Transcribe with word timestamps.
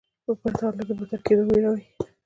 په 0.25 0.31
بد 0.41 0.55
حالت 0.63 0.77
کې 0.77 0.83
د 0.87 0.91
بدتر 0.99 1.19
کیدو 1.25 1.43
ویره 1.49 1.69
وي. 1.73 1.83